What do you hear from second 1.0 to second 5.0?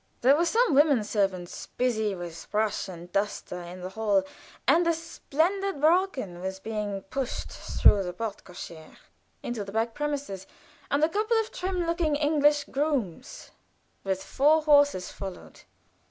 servants busy with brush and duster in the hall, and a